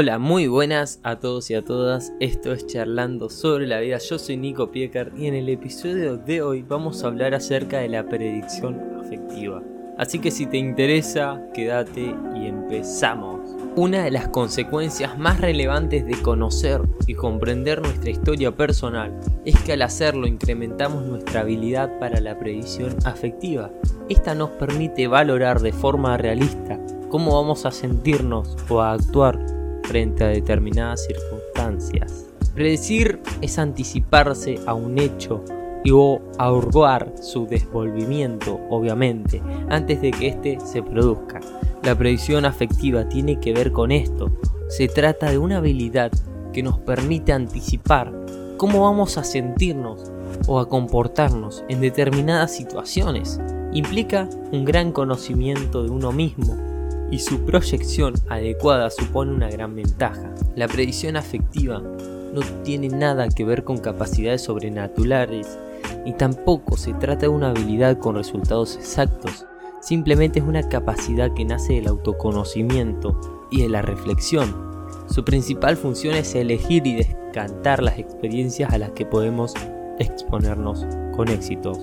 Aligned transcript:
Hola, 0.00 0.20
muy 0.20 0.46
buenas 0.46 1.00
a 1.02 1.18
todos 1.18 1.50
y 1.50 1.56
a 1.56 1.64
todas. 1.64 2.12
Esto 2.20 2.52
es 2.52 2.64
Charlando 2.68 3.28
sobre 3.28 3.66
la 3.66 3.80
vida. 3.80 3.98
Yo 3.98 4.16
soy 4.16 4.36
Nico 4.36 4.70
Piecar 4.70 5.10
y 5.18 5.26
en 5.26 5.34
el 5.34 5.48
episodio 5.48 6.16
de 6.16 6.40
hoy 6.40 6.62
vamos 6.62 7.02
a 7.02 7.08
hablar 7.08 7.34
acerca 7.34 7.80
de 7.80 7.88
la 7.88 8.08
predicción 8.08 8.80
afectiva. 9.04 9.60
Así 9.98 10.20
que 10.20 10.30
si 10.30 10.46
te 10.46 10.56
interesa, 10.56 11.42
quédate 11.52 12.14
y 12.36 12.46
empezamos. 12.46 13.40
Una 13.74 14.04
de 14.04 14.12
las 14.12 14.28
consecuencias 14.28 15.18
más 15.18 15.40
relevantes 15.40 16.06
de 16.06 16.22
conocer 16.22 16.80
y 17.08 17.14
comprender 17.14 17.82
nuestra 17.82 18.10
historia 18.10 18.54
personal 18.54 19.18
es 19.44 19.60
que 19.62 19.72
al 19.72 19.82
hacerlo 19.82 20.28
incrementamos 20.28 21.06
nuestra 21.06 21.40
habilidad 21.40 21.98
para 21.98 22.20
la 22.20 22.38
predicción 22.38 22.94
afectiva. 23.04 23.72
Esta 24.08 24.36
nos 24.36 24.50
permite 24.50 25.08
valorar 25.08 25.58
de 25.58 25.72
forma 25.72 26.16
realista 26.16 26.78
cómo 27.08 27.34
vamos 27.34 27.66
a 27.66 27.72
sentirnos 27.72 28.56
o 28.68 28.80
a 28.80 28.92
actuar 28.92 29.57
frente 29.88 30.22
a 30.22 30.28
determinadas 30.28 31.06
circunstancias. 31.06 32.26
Predecir 32.54 33.20
es 33.40 33.58
anticiparse 33.58 34.60
a 34.66 34.74
un 34.74 34.98
hecho 34.98 35.42
y 35.84 35.90
o 35.92 36.20
ahorrar 36.38 37.14
su 37.20 37.46
desvolvimiento, 37.46 38.60
obviamente, 38.68 39.40
antes 39.68 40.02
de 40.02 40.10
que 40.10 40.28
éste 40.28 40.58
se 40.60 40.82
produzca. 40.82 41.40
La 41.82 41.96
predicción 41.96 42.44
afectiva 42.44 43.08
tiene 43.08 43.40
que 43.40 43.52
ver 43.52 43.72
con 43.72 43.92
esto. 43.92 44.30
Se 44.68 44.88
trata 44.88 45.30
de 45.30 45.38
una 45.38 45.58
habilidad 45.58 46.12
que 46.52 46.62
nos 46.62 46.78
permite 46.80 47.32
anticipar 47.32 48.12
cómo 48.56 48.82
vamos 48.82 49.16
a 49.16 49.24
sentirnos 49.24 50.12
o 50.46 50.58
a 50.58 50.68
comportarnos 50.68 51.64
en 51.68 51.80
determinadas 51.80 52.54
situaciones. 52.54 53.40
Implica 53.72 54.28
un 54.52 54.64
gran 54.64 54.92
conocimiento 54.92 55.84
de 55.84 55.90
uno 55.90 56.10
mismo 56.12 56.67
y 57.10 57.18
su 57.18 57.44
proyección 57.44 58.14
adecuada 58.28 58.90
supone 58.90 59.32
una 59.32 59.50
gran 59.50 59.74
ventaja. 59.74 60.34
La 60.56 60.68
predicción 60.68 61.16
afectiva 61.16 61.80
no 61.80 62.40
tiene 62.62 62.88
nada 62.88 63.28
que 63.28 63.44
ver 63.44 63.64
con 63.64 63.78
capacidades 63.78 64.42
sobrenaturales 64.42 65.58
y 66.04 66.12
tampoco 66.12 66.76
se 66.76 66.92
trata 66.94 67.22
de 67.22 67.28
una 67.28 67.50
habilidad 67.50 67.98
con 67.98 68.14
resultados 68.14 68.76
exactos, 68.76 69.46
simplemente 69.80 70.40
es 70.40 70.44
una 70.44 70.68
capacidad 70.68 71.32
que 71.34 71.44
nace 71.44 71.74
del 71.74 71.88
autoconocimiento 71.88 73.46
y 73.50 73.62
de 73.62 73.68
la 73.68 73.82
reflexión. 73.82 74.68
Su 75.08 75.24
principal 75.24 75.76
función 75.76 76.14
es 76.14 76.34
elegir 76.34 76.86
y 76.86 76.96
descantar 76.96 77.82
las 77.82 77.98
experiencias 77.98 78.72
a 78.72 78.78
las 78.78 78.90
que 78.92 79.06
podemos 79.06 79.54
exponernos 79.98 80.86
con 81.16 81.28
éxitos. 81.28 81.78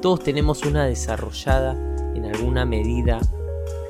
Todos 0.00 0.20
tenemos 0.20 0.64
una 0.64 0.84
desarrollada 0.84 1.76
en 2.14 2.24
alguna 2.24 2.64
medida 2.64 3.20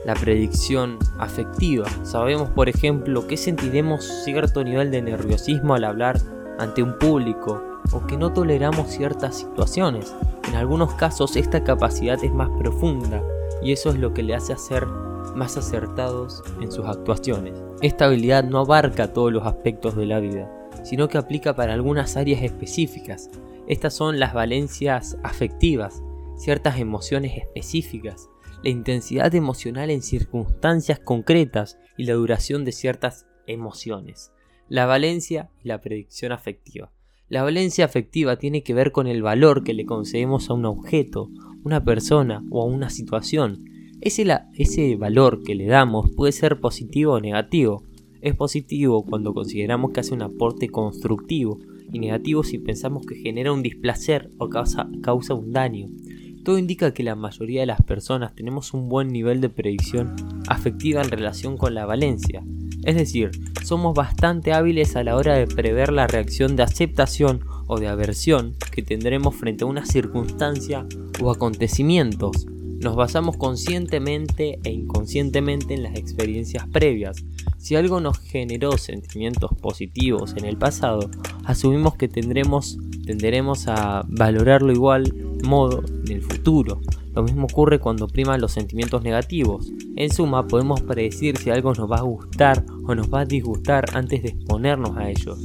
la 0.05 0.15
predicción 0.15 0.99
afectiva. 1.19 1.87
Sabemos, 2.03 2.51
por 2.51 2.69
ejemplo, 2.69 3.27
que 3.27 3.37
sentiremos 3.37 4.05
cierto 4.25 4.65
nivel 4.65 4.91
de 4.91 5.03
nerviosismo 5.03 5.75
al 5.75 5.85
hablar 5.85 6.21
ante 6.59 6.83
un 6.83 6.99
público 6.99 7.63
o 7.93 8.07
que 8.07 8.17
no 8.17 8.33
toleramos 8.33 8.91
ciertas 8.91 9.37
situaciones. 9.37 10.15
En 10.49 10.55
algunos 10.57 10.95
casos 10.95 11.37
esta 11.37 11.65
capacidad 11.65 12.23
es 12.23 12.33
más 12.33 12.51
profunda 12.59 13.23
y 13.63 13.73
eso 13.73 13.91
es 13.91 13.99
lo 13.99 14.13
que 14.13 14.23
le 14.23 14.35
hace 14.35 14.53
hacer 14.53 14.87
más 15.35 15.57
acertados 15.57 16.43
en 16.61 16.71
sus 16.71 16.87
actuaciones. 16.87 17.63
Esta 17.81 18.07
habilidad 18.07 18.45
no 18.45 18.59
abarca 18.59 19.13
todos 19.13 19.33
los 19.33 19.47
aspectos 19.47 19.97
de 19.97 20.07
la 20.07 20.21
vida, 20.21 20.51
sino 20.85 21.09
que 21.09 21.19
aplica 21.19 21.55
para 21.55 21.73
algunas 21.73 22.17
áreas 22.17 22.43
específicas. 22.43 23.31
Estas 23.67 23.95
son 23.95 24.19
las 24.19 24.35
valencias 24.35 25.17
afectivas, 25.23 26.03
ciertas 26.37 26.79
emociones 26.79 27.37
específicas, 27.37 28.29
la 28.63 28.71
intensidad 28.71 29.35
emocional 29.35 29.91
en 29.91 30.03
circunstancias 30.03 30.99
concretas 31.01 31.79
y 31.97 32.05
la 32.05 32.15
duración 32.15 32.65
de 32.65 32.73
ciertas 32.73 33.27
emociones. 33.47 34.33
La 34.69 34.87
valencia 34.87 35.51
y 35.63 35.69
la 35.69 35.81
predicción 35.81 36.33
afectiva. 36.33 36.93
La 37.29 37.43
valencia 37.43 37.85
afectiva 37.85 38.37
tiene 38.37 38.63
que 38.63 38.75
ver 38.75 38.93
con 38.93 39.07
el 39.07 39.23
valor 39.23 39.65
que 39.65 39.75
le 39.75 39.87
concedemos 39.87 40.51
a 40.51 40.55
un 40.55 40.67
objeto, 40.67 41.31
una 41.65 41.83
persona 41.83 42.45
o 42.51 42.63
a 42.63 42.67
una 42.67 42.91
situación. 42.91 43.65
Ese, 44.01 44.97
valor 44.97 45.43
que 45.43 45.55
le 45.55 45.67
damos 45.67 46.11
puede 46.11 46.33
ser 46.33 46.61
positivo 46.61 47.15
o 47.15 47.21
negativo. 47.21 47.85
Es 48.21 48.35
positivo 48.37 49.05
cuando 49.05 49.33
consideramos 49.35 49.93
que 49.93 50.01
hace 50.01 50.15
un 50.15 50.23
aporte 50.23 50.69
constructivo 50.69 51.59
y 51.91 51.99
negativo 51.99 52.45
si 52.45 52.59
pensamos 52.59 53.07
que 53.07 53.17
genera 53.17 53.53
un 53.53 53.63
displacer 53.63 54.31
o 54.39 54.49
causa 54.49 55.35
un 55.35 55.53
daño. 55.53 55.89
Todo 56.45 56.59
indica 56.59 56.93
que 56.93 57.05
la 57.05 57.15
mayoría 57.15 57.61
de 57.61 57.67
las 57.67 57.83
personas 57.83 58.35
tenemos 58.35 58.75
un 58.75 58.89
buen 58.89 59.09
nivel 59.09 59.41
de 59.41 59.49
predicción 59.49 60.17
afectiva 60.49 61.01
en 61.01 61.11
relación 61.11 61.57
con 61.57 61.75
la 61.75 61.87
valencia. 61.87 62.43
Es 62.83 62.97
decir, 62.97 63.31
somos 63.65 63.95
bastante 63.95 64.53
hábiles 64.53 64.97
a 64.97 65.05
la 65.05 65.15
hora 65.15 65.37
de 65.37 65.47
prever 65.47 65.93
la 65.93 66.09
reacción 66.09 66.57
de 66.57 66.65
aceptación 66.65 67.41
o 67.69 67.79
de 67.79 67.87
aversión 67.87 68.57
que 68.73 68.83
tendremos 68.83 69.37
frente 69.37 69.63
a 69.63 69.69
una 69.69 69.87
circunstancia 69.87 70.85
o 71.21 71.31
acontecimientos. 71.31 72.47
Nos 72.81 72.97
basamos 72.97 73.37
conscientemente 73.37 74.59
e 74.65 74.73
inconscientemente 74.73 75.75
en 75.75 75.85
las 75.85 75.95
experiencias 75.95 76.67
previas. 76.67 77.25
Si 77.57 77.77
algo 77.77 78.01
nos 78.01 78.19
generó 78.19 78.77
sentimientos 78.79 79.53
positivos 79.61 80.35
en 80.37 80.45
el 80.45 80.57
pasado, 80.57 81.09
asumimos 81.45 81.95
que 81.95 82.09
tendremos, 82.09 82.79
tenderemos 83.07 83.69
a 83.69 84.05
valorarlo 84.09 84.73
igual 84.73 85.32
modo 85.43 85.83
en 86.07 86.13
el 86.13 86.23
futuro. 86.23 86.81
Lo 87.15 87.23
mismo 87.23 87.45
ocurre 87.45 87.79
cuando 87.79 88.09
priman 88.09 88.41
los 88.41 88.53
sentimientos 88.53 89.03
negativos. 89.03 89.71
En 89.97 90.11
suma, 90.11 90.47
podemos 90.47 90.81
predecir 90.81 91.37
si 91.37 91.51
algo 91.51 91.75
nos 91.75 91.91
va 91.91 91.97
a 91.97 92.03
gustar 92.03 92.65
o 92.87 92.95
nos 92.95 93.13
va 93.13 93.21
a 93.21 93.25
disgustar 93.25 93.85
antes 93.95 94.23
de 94.23 94.31
exponernos 94.31 94.97
a 94.97 95.11
ellos. 95.11 95.39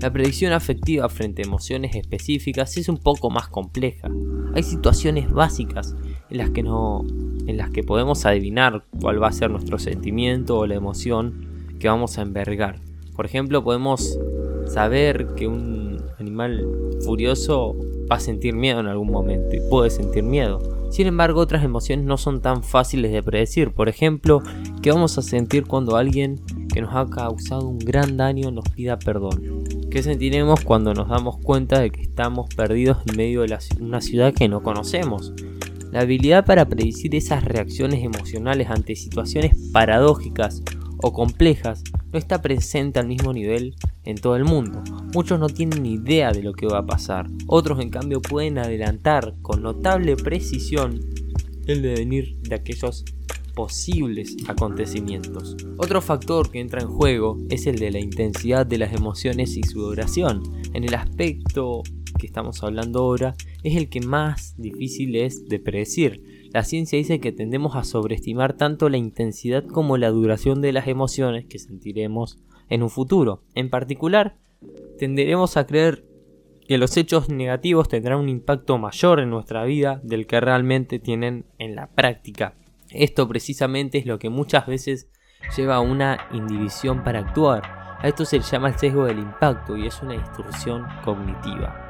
La 0.00 0.12
predicción 0.12 0.52
afectiva 0.52 1.08
frente 1.08 1.42
a 1.42 1.46
emociones 1.46 1.96
específicas 1.96 2.76
es 2.76 2.88
un 2.88 2.98
poco 2.98 3.30
más 3.30 3.48
compleja. 3.48 4.08
Hay 4.54 4.62
situaciones 4.62 5.30
básicas 5.30 5.94
en 6.30 6.38
las 6.38 6.50
que 6.50 6.62
no 6.62 7.04
en 7.46 7.56
las 7.56 7.70
que 7.70 7.84
podemos 7.84 8.26
adivinar 8.26 8.84
cuál 9.00 9.22
va 9.22 9.28
a 9.28 9.32
ser 9.32 9.50
nuestro 9.50 9.78
sentimiento 9.78 10.58
o 10.58 10.66
la 10.66 10.74
emoción 10.74 11.46
que 11.78 11.88
vamos 11.88 12.18
a 12.18 12.22
envergar. 12.22 12.80
Por 13.14 13.24
ejemplo, 13.24 13.62
podemos 13.62 14.18
saber 14.66 15.28
que 15.36 15.46
un 15.46 15.85
animal 16.26 16.66
furioso 17.04 17.76
va 18.10 18.16
a 18.16 18.20
sentir 18.20 18.54
miedo 18.54 18.80
en 18.80 18.86
algún 18.86 19.10
momento 19.10 19.54
y 19.54 19.60
puede 19.70 19.90
sentir 19.90 20.22
miedo. 20.22 20.60
Sin 20.90 21.06
embargo, 21.06 21.40
otras 21.40 21.64
emociones 21.64 22.04
no 22.04 22.16
son 22.16 22.40
tan 22.40 22.62
fáciles 22.62 23.12
de 23.12 23.22
predecir. 23.22 23.72
Por 23.72 23.88
ejemplo, 23.88 24.42
¿qué 24.82 24.92
vamos 24.92 25.18
a 25.18 25.22
sentir 25.22 25.66
cuando 25.66 25.96
alguien 25.96 26.40
que 26.72 26.80
nos 26.80 26.94
ha 26.94 27.06
causado 27.06 27.66
un 27.66 27.78
gran 27.78 28.16
daño 28.16 28.50
nos 28.50 28.68
pida 28.68 28.98
perdón? 28.98 29.64
¿Qué 29.90 30.02
sentiremos 30.02 30.60
cuando 30.60 30.94
nos 30.94 31.08
damos 31.08 31.38
cuenta 31.38 31.80
de 31.80 31.90
que 31.90 32.02
estamos 32.02 32.54
perdidos 32.54 32.98
en 33.06 33.16
medio 33.16 33.42
de 33.42 33.58
una 33.80 34.00
ciudad 34.00 34.32
que 34.32 34.48
no 34.48 34.62
conocemos? 34.62 35.32
La 35.90 36.00
habilidad 36.00 36.44
para 36.44 36.66
predecir 36.66 37.14
esas 37.14 37.44
reacciones 37.44 38.04
emocionales 38.04 38.68
ante 38.68 38.94
situaciones 38.96 39.52
paradójicas 39.72 40.62
o 41.02 41.12
complejas 41.12 41.82
no 42.12 42.18
está 42.18 42.40
presente 42.42 42.98
al 42.98 43.08
mismo 43.08 43.32
nivel 43.32 43.74
en 44.04 44.16
todo 44.16 44.36
el 44.36 44.44
mundo. 44.44 44.82
Muchos 45.14 45.38
no 45.38 45.48
tienen 45.48 45.84
idea 45.84 46.32
de 46.32 46.42
lo 46.42 46.52
que 46.52 46.66
va 46.66 46.78
a 46.78 46.86
pasar. 46.86 47.28
Otros 47.46 47.80
en 47.80 47.90
cambio 47.90 48.22
pueden 48.22 48.58
adelantar 48.58 49.34
con 49.42 49.62
notable 49.62 50.16
precisión 50.16 51.00
el 51.66 51.82
devenir 51.82 52.38
de 52.42 52.54
aquellos 52.54 53.04
posibles 53.54 54.36
acontecimientos. 54.46 55.56
Otro 55.78 56.00
factor 56.00 56.50
que 56.50 56.60
entra 56.60 56.82
en 56.82 56.88
juego 56.88 57.38
es 57.48 57.66
el 57.66 57.78
de 57.78 57.90
la 57.90 57.98
intensidad 57.98 58.66
de 58.66 58.78
las 58.78 58.92
emociones 58.92 59.56
y 59.56 59.62
su 59.62 59.80
duración. 59.80 60.42
En 60.74 60.84
el 60.84 60.94
aspecto 60.94 61.82
que 62.18 62.26
estamos 62.26 62.62
hablando 62.62 63.00
ahora 63.00 63.34
es 63.62 63.76
el 63.76 63.88
que 63.88 64.00
más 64.00 64.54
difícil 64.58 65.16
es 65.16 65.48
de 65.48 65.58
predecir. 65.58 66.35
La 66.56 66.64
ciencia 66.64 66.96
dice 66.96 67.20
que 67.20 67.32
tendemos 67.32 67.76
a 67.76 67.84
sobreestimar 67.84 68.54
tanto 68.54 68.88
la 68.88 68.96
intensidad 68.96 69.62
como 69.66 69.98
la 69.98 70.08
duración 70.08 70.62
de 70.62 70.72
las 70.72 70.88
emociones 70.88 71.44
que 71.44 71.58
sentiremos 71.58 72.38
en 72.70 72.82
un 72.82 72.88
futuro. 72.88 73.42
En 73.54 73.68
particular, 73.68 74.38
tenderemos 74.98 75.58
a 75.58 75.66
creer 75.66 76.06
que 76.66 76.78
los 76.78 76.96
hechos 76.96 77.28
negativos 77.28 77.90
tendrán 77.90 78.20
un 78.20 78.30
impacto 78.30 78.78
mayor 78.78 79.20
en 79.20 79.28
nuestra 79.28 79.64
vida 79.64 80.00
del 80.02 80.26
que 80.26 80.40
realmente 80.40 80.98
tienen 80.98 81.44
en 81.58 81.76
la 81.76 81.88
práctica. 81.88 82.54
Esto 82.88 83.28
precisamente 83.28 83.98
es 83.98 84.06
lo 84.06 84.18
que 84.18 84.30
muchas 84.30 84.66
veces 84.66 85.10
lleva 85.58 85.74
a 85.74 85.80
una 85.80 86.26
indivisión 86.32 87.04
para 87.04 87.18
actuar. 87.18 87.64
A 88.00 88.08
esto 88.08 88.24
se 88.24 88.38
le 88.38 88.44
llama 88.44 88.68
el 88.68 88.78
sesgo 88.78 89.04
del 89.04 89.18
impacto 89.18 89.76
y 89.76 89.86
es 89.86 90.00
una 90.00 90.14
distorsión 90.14 90.86
cognitiva. 91.04 91.85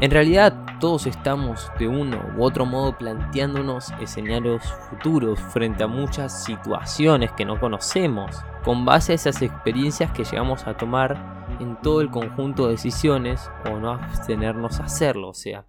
En 0.00 0.10
realidad 0.10 0.54
todos 0.80 1.06
estamos 1.06 1.70
de 1.78 1.88
uno 1.88 2.20
u 2.36 2.42
otro 2.42 2.66
modo 2.66 2.98
planteándonos 2.98 3.92
escenarios 4.00 4.62
futuros 4.90 5.38
frente 5.38 5.84
a 5.84 5.86
muchas 5.86 6.44
situaciones 6.44 7.32
que 7.32 7.44
no 7.44 7.58
conocemos, 7.60 8.36
con 8.64 8.84
base 8.84 9.12
a 9.12 9.14
esas 9.14 9.40
experiencias 9.40 10.10
que 10.10 10.24
llegamos 10.24 10.66
a 10.66 10.76
tomar 10.76 11.46
en 11.60 11.76
todo 11.76 12.00
el 12.00 12.10
conjunto 12.10 12.64
de 12.66 12.72
decisiones 12.72 13.50
o 13.70 13.78
no 13.78 13.92
abstenernos 13.92 14.80
a 14.80 14.84
hacerlo. 14.84 15.28
O 15.28 15.34
sea, 15.34 15.64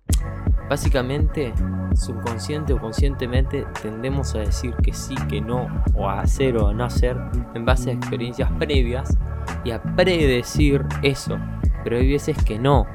Básicamente, 0.69 1.53
subconsciente 1.93 2.73
o 2.73 2.79
conscientemente 2.79 3.65
tendemos 3.83 4.33
a 4.33 4.39
decir 4.39 4.73
que 4.77 4.93
sí, 4.93 5.13
que 5.29 5.39
no, 5.39 5.67
o 5.93 6.09
a 6.09 6.21
hacer 6.21 6.57
o 6.57 6.67
a 6.67 6.73
no 6.73 6.85
hacer 6.85 7.17
en 7.53 7.65
base 7.65 7.91
a 7.91 7.93
experiencias 7.93 8.51
previas 8.53 9.15
y 9.63 9.71
a 9.71 9.81
predecir 9.95 10.83
eso. 11.03 11.37
Pero 11.85 11.97
hay 11.97 12.11
veces 12.11 12.35
que 12.43 12.59
no. 12.59 12.85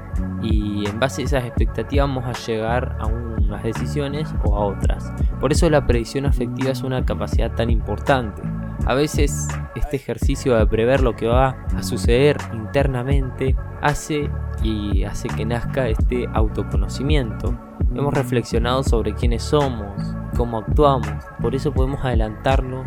Y 0.42 0.84
en 0.86 1.00
base 1.00 1.22
a 1.22 1.24
esas 1.24 1.44
expectativas 1.44 2.08
vamos 2.08 2.26
a 2.26 2.32
llegar 2.32 2.96
a 2.98 3.06
unas 3.06 3.62
decisiones 3.62 4.28
o 4.44 4.56
a 4.56 4.66
otras. 4.66 5.10
Por 5.40 5.52
eso 5.52 5.70
la 5.70 5.86
predicción 5.86 6.26
afectiva 6.26 6.72
es 6.72 6.82
una 6.82 7.06
capacidad 7.06 7.54
tan 7.54 7.70
importante. 7.70 8.42
A 8.86 8.94
veces 8.94 9.48
este 9.76 9.96
ejercicio 9.96 10.56
de 10.56 10.66
prever 10.66 11.02
lo 11.02 11.14
que 11.14 11.28
va 11.28 11.56
a 11.76 11.82
suceder 11.82 12.36
internamente 12.52 13.54
hace 13.80 14.28
y 14.62 15.04
hace 15.04 15.28
que 15.28 15.46
nazca 15.46 15.88
este 15.88 16.28
autoconocimiento. 16.32 17.56
Hemos 17.94 18.12
reflexionado 18.12 18.82
sobre 18.82 19.14
quiénes 19.14 19.44
somos, 19.44 19.94
cómo 20.36 20.58
actuamos, 20.58 21.08
por 21.40 21.54
eso 21.54 21.72
podemos 21.72 22.04
adelantarnos 22.04 22.86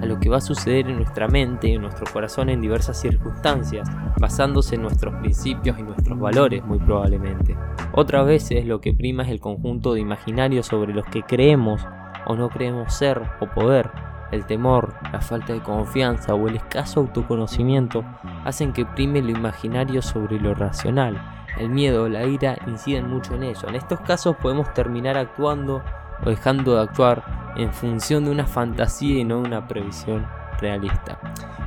a 0.00 0.06
lo 0.06 0.18
que 0.18 0.28
va 0.28 0.38
a 0.38 0.40
suceder 0.40 0.88
en 0.88 0.96
nuestra 0.96 1.28
mente 1.28 1.68
y 1.68 1.74
en 1.74 1.82
nuestro 1.82 2.06
corazón 2.12 2.48
en 2.48 2.60
diversas 2.60 3.00
circunstancias, 3.00 3.88
basándose 4.18 4.74
en 4.74 4.82
nuestros 4.82 5.14
principios 5.16 5.78
y 5.78 5.82
nuestros 5.82 6.18
valores 6.18 6.64
muy 6.64 6.78
probablemente. 6.78 7.56
Otras 7.92 8.26
veces 8.26 8.66
lo 8.66 8.80
que 8.80 8.94
prima 8.94 9.22
es 9.22 9.30
el 9.30 9.40
conjunto 9.40 9.94
de 9.94 10.00
imaginarios 10.00 10.66
sobre 10.66 10.92
los 10.92 11.06
que 11.06 11.22
creemos 11.22 11.86
o 12.26 12.36
no 12.36 12.48
creemos 12.48 12.94
ser 12.94 13.22
o 13.40 13.46
poder, 13.46 13.90
el 14.34 14.46
temor, 14.46 14.94
la 15.12 15.20
falta 15.20 15.52
de 15.52 15.62
confianza 15.62 16.34
o 16.34 16.48
el 16.48 16.56
escaso 16.56 17.00
autoconocimiento 17.00 18.04
hacen 18.44 18.72
que 18.72 18.84
prime 18.84 19.22
lo 19.22 19.30
imaginario 19.30 20.02
sobre 20.02 20.40
lo 20.40 20.54
racional. 20.54 21.22
El 21.56 21.68
miedo 21.68 22.04
o 22.04 22.08
la 22.08 22.24
ira 22.24 22.58
inciden 22.66 23.08
mucho 23.08 23.34
en 23.34 23.44
ello. 23.44 23.68
En 23.68 23.76
estos 23.76 24.00
casos 24.00 24.36
podemos 24.36 24.72
terminar 24.74 25.16
actuando 25.16 25.82
o 26.24 26.30
dejando 26.30 26.74
de 26.74 26.82
actuar 26.82 27.43
en 27.56 27.72
función 27.72 28.24
de 28.24 28.30
una 28.30 28.46
fantasía 28.46 29.18
y 29.20 29.24
no 29.24 29.40
de 29.40 29.48
una 29.48 29.66
previsión 29.66 30.26
realista. 30.60 31.18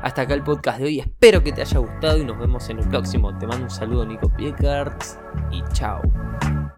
Hasta 0.02 0.24
acá 0.24 0.34
el 0.34 0.44
podcast 0.44 0.80
de 0.80 0.86
hoy, 0.86 1.00
espero 1.00 1.44
que 1.44 1.52
te 1.52 1.62
haya 1.62 1.80
gustado 1.80 2.18
y 2.18 2.26
nos 2.26 2.38
vemos 2.38 2.70
en 2.70 2.80
el 2.80 2.88
próximo. 2.88 3.38
Te 3.38 3.48
mando 3.48 3.66
un 3.66 3.70
saludo 3.70 4.06
Nico 4.06 4.30
Piecart 4.30 5.04
y 5.52 5.62
chao. 5.74 6.02